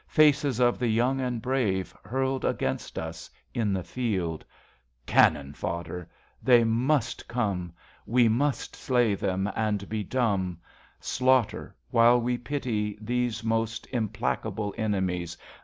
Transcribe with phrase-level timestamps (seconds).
[0.07, 4.43] Faces of the young and brave Hurled against us in the field.
[5.05, 6.09] Cannon fodder!
[6.41, 7.71] They must come.
[8.07, 10.57] We must slay them, and be dumb,
[10.99, 15.37] Slaughter, while we pity, these Most implacable enemies.